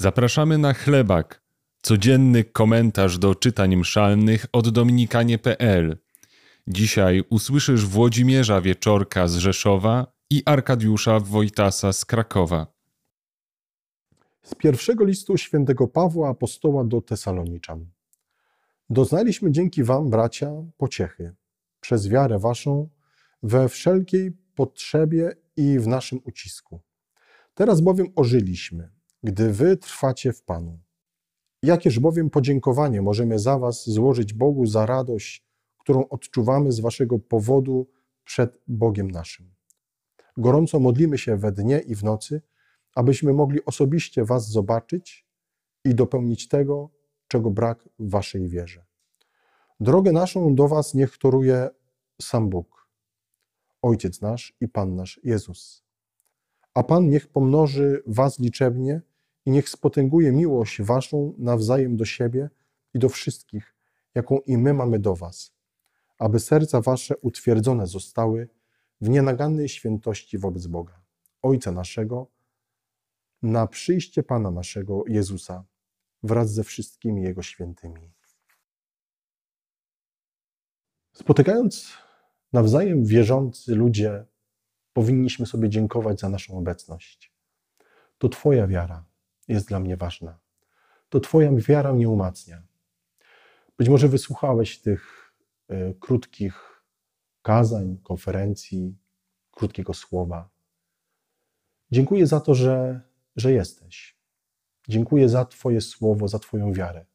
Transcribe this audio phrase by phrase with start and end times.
[0.00, 1.42] Zapraszamy na chlebak,
[1.82, 5.98] codzienny komentarz do czytań mszalnych od dominikanie.pl.
[6.68, 12.66] Dzisiaj usłyszysz Włodzimierza Wieczorka z Rzeszowa i Arkadiusza Wojtasa z Krakowa.
[14.42, 17.86] Z pierwszego listu świętego Pawła apostoła do Tesaloniczan.
[18.90, 21.34] Doznaliśmy dzięki wam, bracia, pociechy
[21.80, 22.88] przez wiarę waszą
[23.42, 26.80] we wszelkiej potrzebie i w naszym ucisku.
[27.54, 30.78] Teraz bowiem ożyliśmy, gdy wy trwacie w Panu.
[31.62, 35.46] Jakież bowiem podziękowanie możemy za was złożyć Bogu za radość,
[35.78, 37.86] którą odczuwamy z waszego powodu
[38.24, 39.54] przed Bogiem naszym.
[40.36, 42.42] Gorąco modlimy się we dnie i w nocy,
[42.94, 45.26] abyśmy mogli osobiście was zobaczyć
[45.84, 46.90] i dopełnić tego,
[47.28, 48.84] czego brak w waszej wierze.
[49.80, 51.68] Drogę naszą do was niech toruje
[52.22, 52.88] sam Bóg,
[53.82, 55.84] Ojciec nasz i Pan nasz Jezus.
[56.74, 59.02] A Pan niech pomnoży was liczebnie
[59.46, 62.50] i niech spotęguje miłość waszą nawzajem do siebie
[62.94, 63.74] i do wszystkich,
[64.14, 65.52] jaką i my mamy do was,
[66.18, 68.48] aby serca wasze utwierdzone zostały
[69.00, 71.00] w nienagannej świętości wobec Boga,
[71.42, 72.26] Ojca naszego,
[73.42, 75.64] na przyjście Pana naszego Jezusa
[76.22, 78.12] wraz ze wszystkimi Jego świętymi.
[81.12, 81.92] Spotykając
[82.52, 84.24] nawzajem wierzący ludzie,
[84.92, 87.32] powinniśmy sobie dziękować za naszą obecność.
[88.18, 89.09] To Twoja wiara
[89.50, 90.38] jest dla mnie ważna.
[91.08, 92.62] To Twoja wiara mnie umacnia.
[93.78, 95.32] Być może wysłuchałeś tych
[95.70, 96.84] y, krótkich
[97.42, 98.98] kazań, konferencji,
[99.50, 100.48] krótkiego słowa.
[101.90, 103.00] Dziękuję za to, że,
[103.36, 104.18] że jesteś.
[104.88, 107.06] Dziękuję za Twoje słowo, za Twoją wiarę.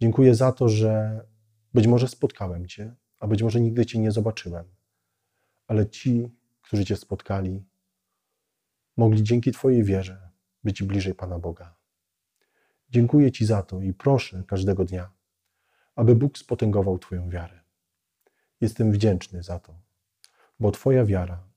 [0.00, 1.24] Dziękuję za to, że
[1.74, 4.64] być może spotkałem Cię, a być może nigdy Cię nie zobaczyłem,
[5.66, 6.28] ale ci,
[6.62, 7.64] którzy Cię spotkali,
[8.96, 10.33] mogli dzięki Twojej wierze
[10.64, 11.76] być bliżej Pana Boga.
[12.90, 15.10] Dziękuję Ci za to i proszę każdego dnia,
[15.96, 17.60] aby Bóg spotęgował Twoją wiarę.
[18.60, 19.74] Jestem wdzięczny za to,
[20.60, 21.48] bo Twoja wiara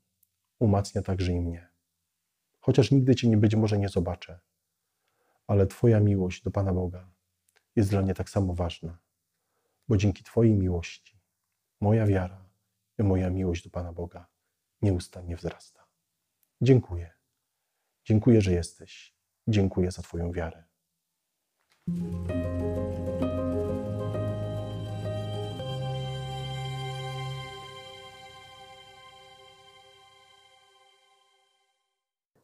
[0.60, 1.70] umacnia także i mnie.
[2.60, 4.40] Chociaż nigdy Cię nie być może nie zobaczę,
[5.48, 7.10] ale Twoja miłość do Pana Boga
[7.76, 8.98] jest dla mnie tak samo ważna,
[9.88, 11.20] bo dzięki Twojej miłości
[11.80, 12.46] moja wiara
[13.00, 14.28] i moja miłość do Pana Boga
[14.82, 15.88] nieustannie wzrasta.
[16.62, 17.17] Dziękuję.
[18.10, 19.14] Dziękuję, że jesteś.
[19.48, 20.64] Dziękuję za Twoją wiarę.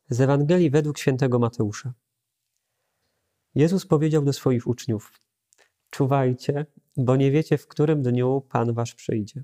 [0.10, 1.94] Z Ewangelii według świętego Mateusza.
[3.56, 5.12] Jezus powiedział do swoich uczniów:
[5.90, 6.66] Czuwajcie,
[6.98, 9.44] bo nie wiecie, w którym dniu Pan wasz przyjdzie.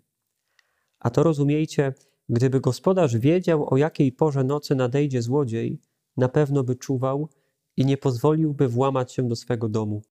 [1.00, 1.94] A to rozumiejcie,
[2.30, 5.82] gdyby gospodarz wiedział, o jakiej porze nocy nadejdzie złodziej,
[6.20, 7.30] na pewno by czuwał
[7.78, 10.02] i nie pozwoliłby włamać się do swego domu.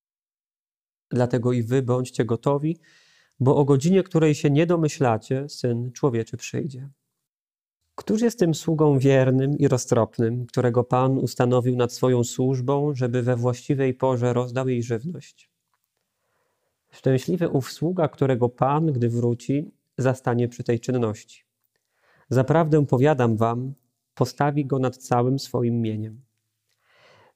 [1.10, 2.78] Dlatego i wy bądźcie gotowi,
[3.40, 6.88] bo o godzinie, której się nie domyślacie, syn człowieczy przyjdzie.
[7.94, 13.36] Któż jest tym sługą wiernym i roztropnym, którego Pan ustanowił nad swoją służbą, żeby we
[13.36, 15.50] właściwej porze rozdał jej żywność?
[16.90, 21.44] Szczęśliwy ów sługa, którego Pan, gdy wróci, zastanie przy tej czynności.
[22.30, 23.74] Zaprawdę powiadam wam,
[24.18, 26.20] postawi go nad całym swoim mieniem.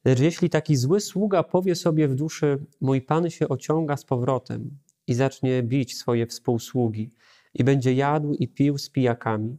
[0.04, 4.78] Lecz jeśli taki zły sługa powie sobie w duszy, mój Pan się ociąga z powrotem
[5.06, 7.14] i zacznie bić swoje współsługi
[7.54, 9.58] i będzie jadł i pił z pijakami,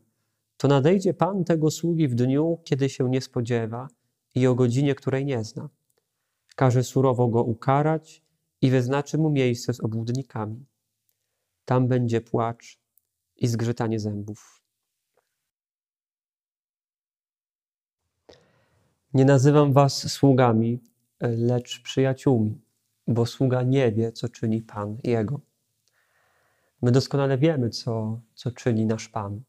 [0.58, 3.88] to nadejdzie Pan tego sługi w dniu, kiedy się nie spodziewa
[4.36, 5.70] i o godzinie, której nie zna.
[6.56, 8.24] Każe surowo go ukarać
[8.62, 10.66] i wyznaczy mu miejsce z obłudnikami.
[11.66, 12.80] Tam będzie płacz
[13.36, 14.63] i zgrzytanie zębów.
[19.14, 20.80] Nie nazywam was sługami,
[21.22, 22.62] lecz przyjaciółmi,
[23.08, 25.42] bo sługa nie wie, co czyni Pan Jego.
[26.82, 29.42] My doskonale wiemy, co, co czyni nasz Pan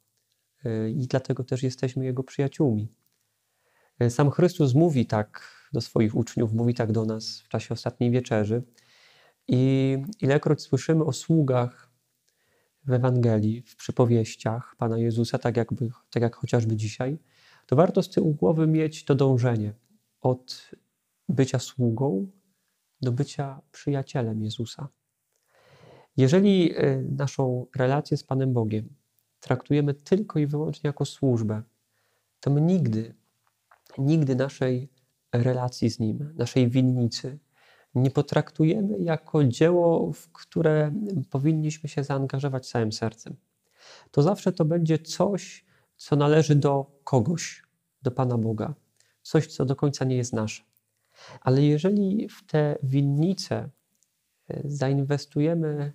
[0.94, 2.88] i dlatego też jesteśmy Jego przyjaciółmi.
[4.08, 5.42] Sam Chrystus mówi tak
[5.72, 8.62] do swoich uczniów, mówi tak do nas w czasie ostatniej wieczerzy,
[9.48, 11.90] i ilekroć słyszymy o sługach
[12.84, 17.18] w Ewangelii, w przypowieściach Pana Jezusa, tak, jakby, tak jak chociażby dzisiaj,
[17.66, 19.72] to warto z tyłu głowy mieć to dążenie
[20.20, 20.70] od
[21.28, 22.30] bycia sługą
[23.00, 24.88] do bycia przyjacielem Jezusa.
[26.16, 28.88] Jeżeli e, naszą relację z Panem Bogiem
[29.40, 31.62] traktujemy tylko i wyłącznie jako służbę,
[32.40, 33.14] to my nigdy,
[33.98, 34.88] nigdy naszej
[35.32, 37.38] relacji z Nim, naszej winnicy,
[37.94, 40.92] nie potraktujemy jako dzieło, w które
[41.30, 43.36] powinniśmy się zaangażować całym sercem.
[44.10, 45.64] To zawsze to będzie coś,
[45.96, 47.62] co należy do kogoś,
[48.02, 48.74] do Pana Boga,
[49.22, 50.62] coś, co do końca nie jest nasze.
[51.40, 53.70] Ale jeżeli w te winnice
[54.48, 55.92] e, zainwestujemy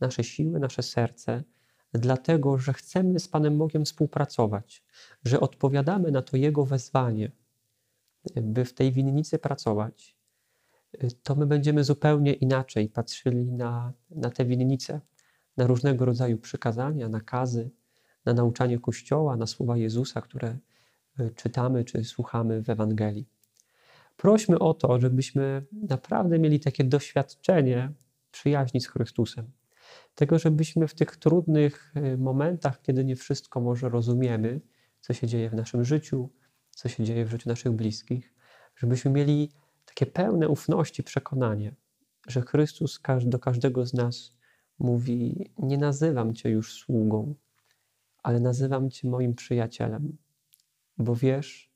[0.00, 1.44] nasze siły, nasze serce,
[1.92, 4.84] dlatego że chcemy z Panem Bogiem współpracować,
[5.24, 7.32] że odpowiadamy na to Jego wezwanie,
[8.36, 10.18] by w tej winnicy pracować,
[11.22, 15.00] to my będziemy zupełnie inaczej patrzyli na, na te winnice,
[15.56, 17.70] na różnego rodzaju przykazania, nakazy,
[18.28, 20.58] na nauczanie Kościoła, na słowa Jezusa, które
[21.20, 23.28] y, czytamy czy słuchamy w Ewangelii.
[24.16, 27.92] Prośmy o to, żebyśmy naprawdę mieli takie doświadczenie
[28.30, 29.50] przyjaźni z Chrystusem.
[30.14, 34.60] Tego, żebyśmy w tych trudnych y, momentach, kiedy nie wszystko może rozumiemy,
[35.00, 36.30] co się dzieje w naszym życiu,
[36.70, 38.34] co się dzieje w życiu naszych bliskich,
[38.76, 39.52] żebyśmy mieli
[39.84, 41.74] takie pełne ufności przekonanie,
[42.26, 44.32] że Chrystus do każdego z nas
[44.78, 47.34] mówi: Nie nazywam Cię już sługą,
[48.28, 50.16] ale nazywam Cię moim przyjacielem,
[50.98, 51.70] bo wiesz,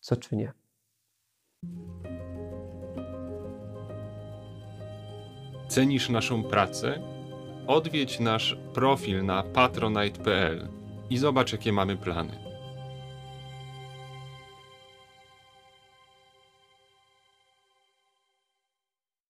[0.00, 0.52] co czynię.
[5.68, 7.02] Cenisz naszą pracę?
[7.66, 10.68] Odwiedź nasz profil na patronite.pl
[11.10, 12.47] i zobacz, jakie mamy plany.